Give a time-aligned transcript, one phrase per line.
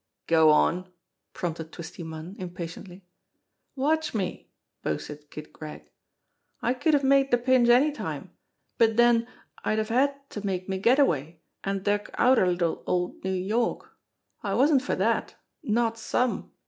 [0.25, 0.89] "Go on!"
[1.31, 3.03] prompted Twisty Munn impatiendy.
[3.75, 4.49] "Watch me!"
[4.83, 5.91] boasted Kid Gregg.
[6.59, 8.31] "I could have made de pinch anytime,
[8.79, 9.27] but den
[9.63, 13.95] I'd have had to make me get away, an' duck outer little old New York.
[14.41, 16.51] I wasn't for dat not some!